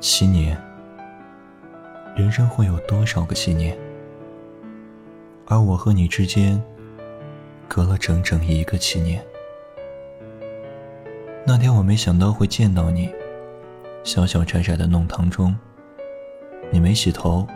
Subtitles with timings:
[0.00, 0.56] 七年，
[2.16, 3.76] 人生会有多少个七年？
[5.44, 6.58] 而我和你之间，
[7.68, 9.22] 隔了整整一个七年。
[11.46, 13.12] 那天我没想到会见到你，
[14.02, 15.54] 小小窄窄的弄堂中，
[16.72, 17.46] 你没洗头，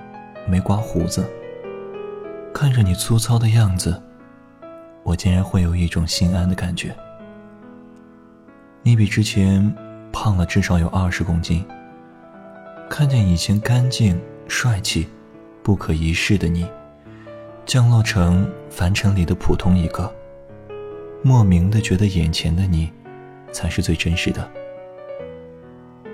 [0.47, 1.27] 没刮胡子。
[2.53, 3.99] 看着你粗糙的样子，
[5.03, 6.95] 我竟然会有一种心安的感觉。
[8.83, 9.75] 你比之前
[10.13, 11.67] 胖了至少有二十公斤。
[12.89, 15.09] 看见以前干净、帅气、
[15.63, 16.67] 不可一世的你，
[17.67, 20.13] 降落成凡尘里的普通一个，
[21.23, 22.91] 莫名的觉得眼前的你，
[23.51, 24.49] 才是最真实的。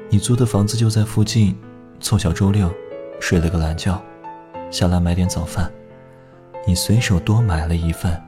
[0.08, 1.54] 你租的房子就在附近，
[2.00, 2.72] 凑巧周六，
[3.20, 4.00] 睡了个懒觉，
[4.70, 5.70] 下来买点早饭，
[6.66, 8.20] 你随手多买了一份，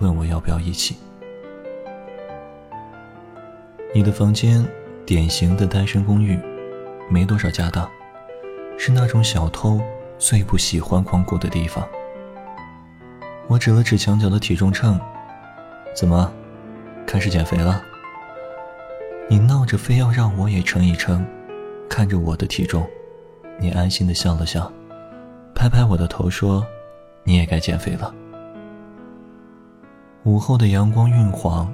[0.00, 0.96] 问我要不要一起。
[3.94, 4.66] 你的房间，
[5.06, 6.38] 典型的单身公寓。
[7.12, 7.86] 没多少家当，
[8.78, 9.78] 是那种小偷
[10.18, 11.86] 最不喜欢光顾的地方。
[13.48, 14.98] 我指了指墙角的体重秤，
[15.94, 16.32] 怎么，
[17.06, 17.82] 开始减肥了？
[19.28, 21.22] 你闹着非要让我也称一称，
[21.86, 22.88] 看着我的体重，
[23.60, 24.72] 你安心的笑了笑，
[25.54, 26.66] 拍拍我的头说
[27.24, 28.14] ：“你也该减肥了。”
[30.24, 31.70] 午后的阳光晕黄，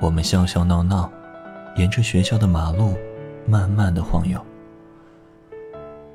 [0.00, 1.10] 我们笑笑闹闹，
[1.76, 2.96] 沿着学校的马路，
[3.46, 4.42] 慢慢的晃悠。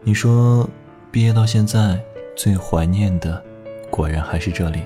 [0.06, 0.70] 你说，
[1.12, 1.98] 毕业到现在
[2.36, 3.42] 最怀念的，
[3.90, 4.82] 果然还是这里。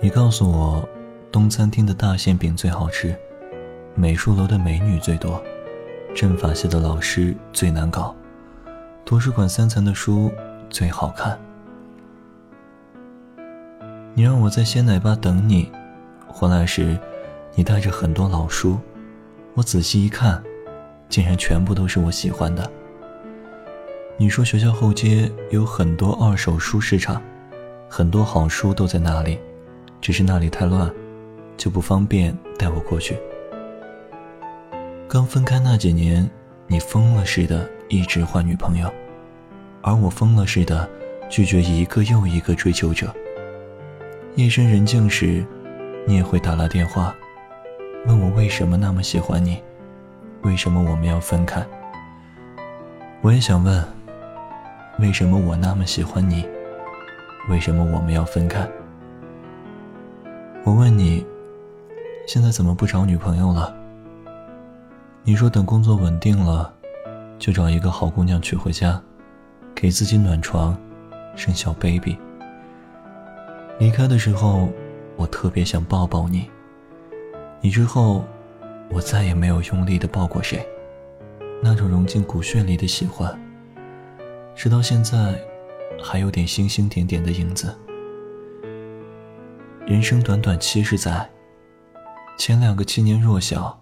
[0.00, 0.88] 你告诉我，
[1.30, 3.14] 东餐厅的大馅饼最好吃，
[3.94, 5.42] 美术楼的美女最多，
[6.14, 8.16] 政法系的老师最难搞，
[9.04, 10.32] 图书馆三层的书
[10.70, 11.38] 最好看。
[14.14, 15.70] 你让我在鲜奶吧等你，
[16.26, 16.98] 回来时，
[17.54, 18.78] 你带着很多老书，
[19.52, 20.42] 我仔细一看，
[21.10, 22.72] 竟然全部都是我喜欢的。
[24.20, 27.22] 你说学校后街有很多二手书市场，
[27.88, 29.38] 很多好书都在那里，
[30.00, 30.92] 只是那里太乱，
[31.56, 33.16] 就不方便带我过去。
[35.08, 36.28] 刚分开那几年，
[36.66, 38.92] 你疯了似的一直换女朋友，
[39.82, 40.90] 而我疯了似的
[41.28, 43.14] 拒绝一个又一个追求者。
[44.34, 45.46] 夜深人静时，
[46.08, 47.14] 你也会打来电话，
[48.04, 49.62] 问我为什么那么喜欢你，
[50.42, 51.64] 为什么我们要分开。
[53.20, 53.97] 我也想问。
[54.98, 56.44] 为什么我那么喜欢你？
[57.48, 58.68] 为什么我们要分开？
[60.64, 61.24] 我问你，
[62.26, 63.72] 现在怎么不找女朋友了？
[65.22, 66.74] 你说等工作稳定了，
[67.38, 69.00] 就找一个好姑娘娶回家，
[69.72, 70.76] 给自己暖床，
[71.36, 72.18] 生小 baby。
[73.78, 74.68] 离开的时候，
[75.14, 76.50] 我特别想抱抱你。
[77.60, 78.24] 你之后，
[78.90, 80.66] 我再也没有用力的抱过谁，
[81.62, 83.32] 那种融进骨血里的喜欢。
[84.58, 85.40] 直到现在，
[86.02, 87.78] 还有点星星点点的影子。
[89.86, 91.30] 人生短短七十载，
[92.36, 93.80] 前两个七年弱小，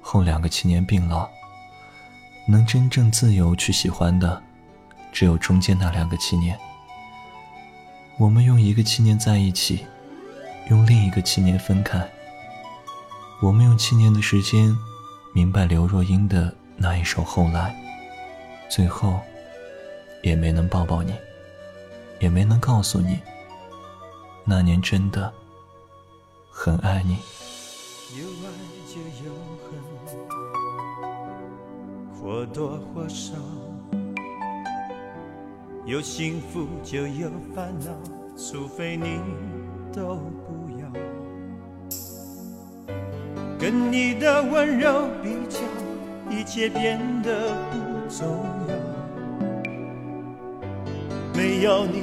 [0.00, 1.28] 后两个七年病老。
[2.48, 4.42] 能真正自由去喜欢的，
[5.12, 6.58] 只有中间那两个七年。
[8.18, 9.86] 我们用一个七年在一起，
[10.68, 12.04] 用另一个七年分开。
[13.40, 14.76] 我们用七年的时间，
[15.32, 17.72] 明白刘若英的那一首《后来》，
[18.68, 19.20] 最后。
[20.22, 21.14] 也没能抱抱你，
[22.20, 23.20] 也没能告诉你，
[24.44, 25.32] 那年真的
[26.50, 27.18] 很爱你。
[28.18, 28.48] 有爱
[28.86, 29.68] 就有恨，
[32.14, 33.34] 或多或少；
[35.84, 37.92] 有幸福就有烦恼，
[38.36, 39.20] 除非你
[39.92, 40.88] 都不要。
[43.58, 45.58] 跟你的温柔比较，
[46.30, 47.76] 一切变得不
[48.08, 48.26] 重
[48.68, 48.77] 要。
[51.38, 52.02] 没有你，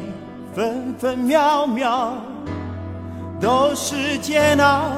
[0.55, 2.13] 分分秒秒
[3.37, 4.93] 都是煎熬。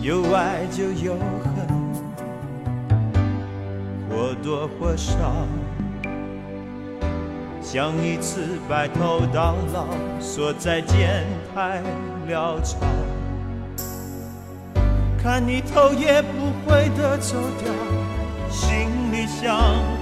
[0.00, 1.68] 有爱就有恨，
[4.10, 5.46] 或多或少。
[7.62, 9.86] 想一次白头到老，
[10.20, 11.24] 说再见
[11.54, 11.80] 太
[12.28, 12.78] 潦草。
[15.22, 18.01] 看你头也不回的走掉。
[18.52, 19.56] 心里像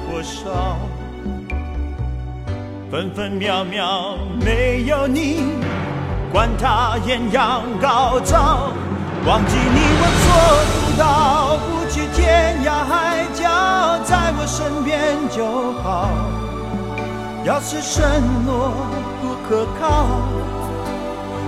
[0.05, 0.77] 火烧，
[2.91, 5.45] 分分秒秒没有你，
[6.33, 8.73] 管它艳阳高照。
[9.25, 10.29] 忘记你我做
[10.75, 13.47] 不到，不去天涯海角，
[14.03, 15.47] 在我身边就
[15.81, 16.11] 好。
[17.45, 18.03] 要是承
[18.45, 18.73] 诺
[19.23, 20.07] 不可靠，